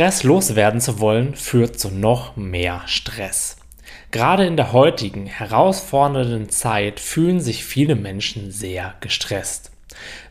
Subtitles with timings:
[0.00, 3.58] Stress loswerden zu wollen, führt zu noch mehr Stress.
[4.10, 9.72] Gerade in der heutigen herausfordernden Zeit fühlen sich viele Menschen sehr gestresst.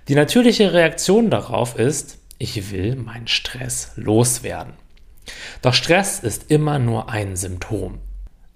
[0.08, 4.74] Die natürliche Reaktion darauf ist, ich will meinen Stress loswerden.
[5.62, 8.00] Doch Stress ist immer nur ein Symptom.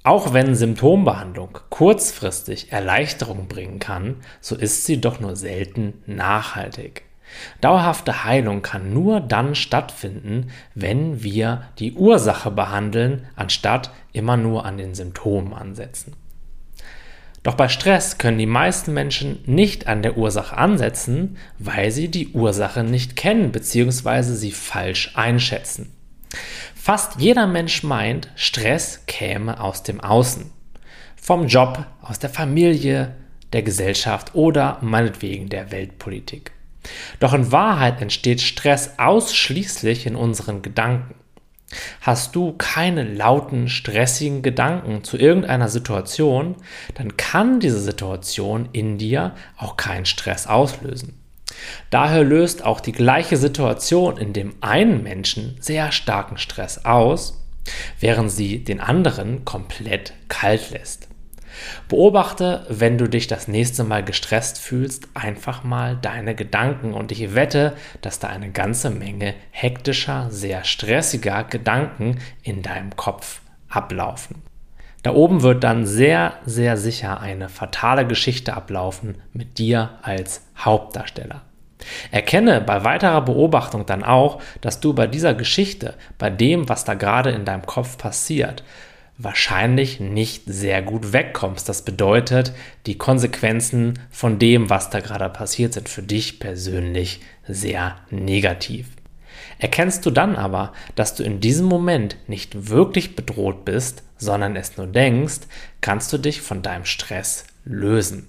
[0.02, 7.04] Auch wenn Symptombehandlung kurzfristig Erleichterung bringen kann, so ist sie doch nur selten nachhaltig.
[7.62, 14.78] Dauerhafte Heilung kann nur dann stattfinden, wenn wir die Ursache behandeln, anstatt immer nur an
[14.78, 16.16] den Symptomen ansetzen.
[17.44, 22.30] Doch bei Stress können die meisten Menschen nicht an der Ursache ansetzen, weil sie die
[22.30, 24.22] Ursache nicht kennen bzw.
[24.22, 25.92] sie falsch einschätzen.
[26.74, 30.52] Fast jeder Mensch meint, Stress käme aus dem Außen.
[31.18, 33.16] Vom Job, aus der Familie,
[33.52, 36.53] der Gesellschaft oder meinetwegen der Weltpolitik.
[37.20, 41.16] Doch in Wahrheit entsteht Stress ausschließlich in unseren Gedanken.
[42.02, 46.56] Hast du keine lauten, stressigen Gedanken zu irgendeiner Situation,
[46.96, 51.20] dann kann diese Situation in dir auch keinen Stress auslösen.
[51.90, 57.42] Daher löst auch die gleiche Situation in dem einen Menschen sehr starken Stress aus,
[58.00, 61.08] während sie den anderen komplett kalt lässt.
[61.88, 67.36] Beobachte, wenn du dich das nächste Mal gestresst fühlst, einfach mal deine Gedanken und ich
[67.36, 74.42] wette, dass da eine ganze Menge hektischer, sehr stressiger Gedanken in deinem Kopf ablaufen.
[75.04, 81.42] Da oben wird dann sehr, sehr sicher eine fatale Geschichte ablaufen mit dir als Hauptdarsteller.
[82.12, 86.94] Erkenne bei weiterer Beobachtung dann auch, dass du bei dieser Geschichte, bei dem, was da
[86.94, 88.64] gerade in deinem Kopf passiert,
[89.24, 91.68] wahrscheinlich nicht sehr gut wegkommst.
[91.70, 92.54] Das bedeutet,
[92.86, 98.88] die Konsequenzen von dem, was da gerade passiert, sind für dich persönlich sehr negativ.
[99.60, 104.78] Erkennst du dann aber, dass du in diesem Moment nicht wirklich bedroht bist, sondern es
[104.78, 105.42] nur denkst,
[105.82, 108.28] kannst du dich von deinem Stress lösen.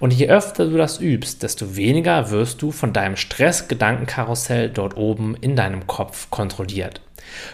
[0.00, 5.34] Und je öfter du das übst, desto weniger wirst du von deinem Stress-Gedankenkarussell dort oben
[5.36, 7.00] in deinem Kopf kontrolliert.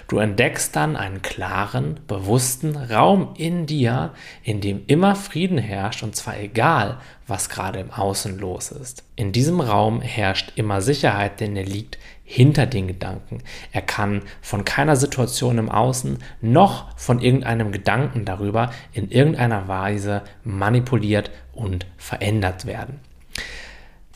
[0.07, 4.13] Du entdeckst dann einen klaren, bewussten Raum in dir,
[4.43, 9.05] in dem immer Frieden herrscht und zwar egal, was gerade im Außen los ist.
[9.17, 13.43] In diesem Raum herrscht immer Sicherheit, denn er liegt hinter den Gedanken.
[13.73, 20.23] Er kann von keiner Situation im Außen noch von irgendeinem Gedanken darüber in irgendeiner Weise
[20.45, 23.01] manipuliert und verändert werden.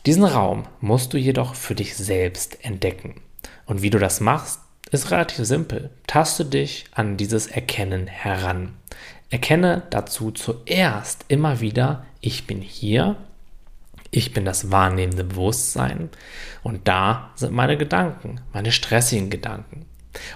[0.05, 3.21] Diesen Raum musst du jedoch für dich selbst entdecken.
[3.65, 4.59] Und wie du das machst,
[4.93, 5.89] ist relativ simpel.
[6.07, 8.73] Taste dich an dieses Erkennen heran.
[9.29, 13.15] Erkenne dazu zuerst immer wieder, ich bin hier,
[14.11, 16.09] ich bin das wahrnehmende Bewusstsein
[16.61, 19.87] und da sind meine Gedanken, meine stressigen Gedanken.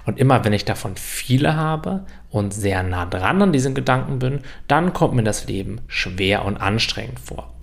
[0.05, 4.41] Und immer wenn ich davon viele habe und sehr nah dran an diesen Gedanken bin,
[4.67, 7.53] dann kommt mir das Leben schwer und anstrengend vor.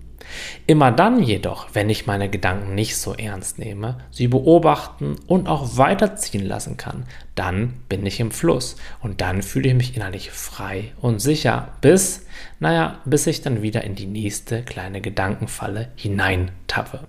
[0.67, 5.77] Immer dann jedoch, wenn ich meine Gedanken nicht so ernst nehme, sie beobachten und auch
[5.77, 10.93] weiterziehen lassen kann, dann bin ich im Fluss und dann fühle ich mich innerlich frei
[11.01, 12.27] und sicher, bis,
[12.61, 17.01] naja, bis ich dann wieder in die nächste kleine Gedankenfalle hineintappe.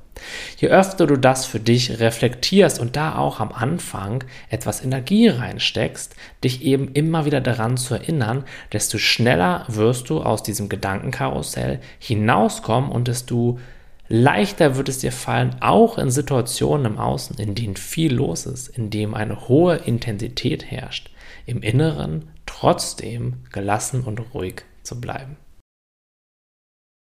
[0.57, 6.15] Je öfter du das für dich reflektierst und da auch am Anfang etwas Energie reinsteckst,
[6.43, 12.91] dich eben immer wieder daran zu erinnern, desto schneller wirst du aus diesem Gedankenkarussell hinauskommen
[12.91, 13.59] und desto
[14.07, 18.67] leichter wird es dir fallen, auch in Situationen im Außen, in denen viel los ist,
[18.67, 21.09] in dem eine hohe Intensität herrscht,
[21.45, 25.37] im Inneren trotzdem gelassen und ruhig zu bleiben.